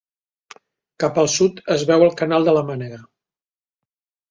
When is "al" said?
1.25-1.29